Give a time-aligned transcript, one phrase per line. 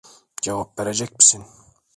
[0.43, 1.45] Cevap verecek misin?